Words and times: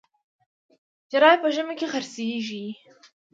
جراپي 1.11 1.39
په 1.41 1.49
ژمي 1.55 1.75
کي 1.79 1.87
خرڅیږي. 1.93 2.65